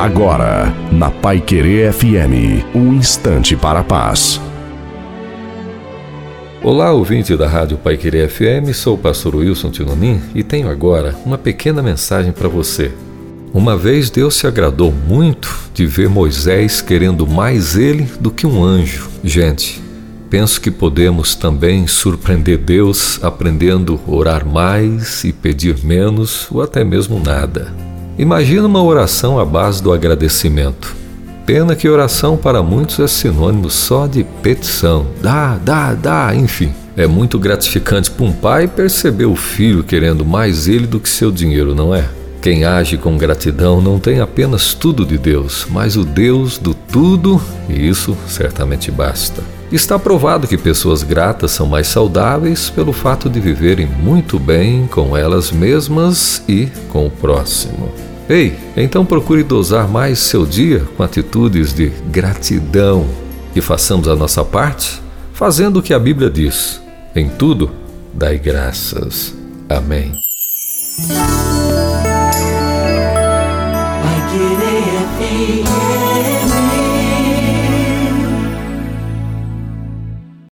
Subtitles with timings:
[0.00, 4.40] Agora, na Pai Querer FM, um instante para a paz.
[6.62, 11.14] Olá, ouvinte da Rádio Pai Querer FM, sou o pastor Wilson Tinonim e tenho agora
[11.26, 12.90] uma pequena mensagem para você.
[13.52, 18.64] Uma vez Deus se agradou muito de ver Moisés querendo mais ele do que um
[18.64, 19.10] anjo.
[19.22, 19.82] Gente,
[20.30, 26.82] penso que podemos também surpreender Deus aprendendo a orar mais e pedir menos ou até
[26.82, 27.89] mesmo nada.
[28.20, 30.94] Imagina uma oração à base do agradecimento.
[31.46, 35.06] Pena que oração para muitos é sinônimo só de petição.
[35.22, 36.70] Dá, dá, dá, enfim.
[36.98, 41.32] É muito gratificante para um pai perceber o filho querendo mais ele do que seu
[41.32, 42.10] dinheiro, não é?
[42.42, 47.40] Quem age com gratidão não tem apenas tudo de Deus, mas o Deus do tudo,
[47.70, 49.42] e isso certamente basta.
[49.72, 55.16] Está provado que pessoas gratas são mais saudáveis pelo fato de viverem muito bem com
[55.16, 58.09] elas mesmas e com o próximo.
[58.30, 63.04] Ei, então procure dosar mais seu dia com atitudes de gratidão
[63.56, 66.80] e façamos a nossa parte, fazendo o que a Bíblia diz:
[67.12, 67.72] em tudo,
[68.14, 69.34] dai graças.
[69.68, 70.14] Amém.
[71.08, 71.50] Vai.